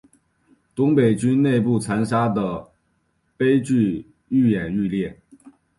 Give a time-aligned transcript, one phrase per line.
[0.73, 2.71] 东北军内部残杀的
[3.37, 5.19] 悲剧愈演愈烈。